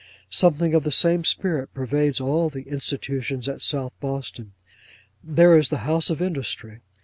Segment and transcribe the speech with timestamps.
[0.31, 4.53] Something of the same spirit pervades all the Institutions at South Boston.
[5.23, 6.79] There is the House of Industry.